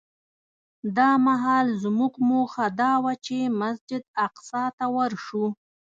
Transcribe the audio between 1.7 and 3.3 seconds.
زموږ موخه دا وه